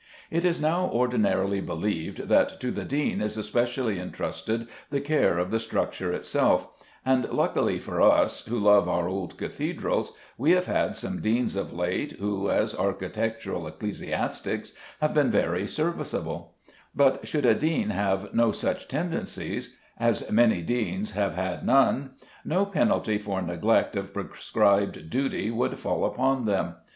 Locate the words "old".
9.07-9.37